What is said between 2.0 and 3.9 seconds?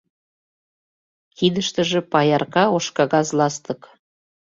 паярка ош кагаз ластык.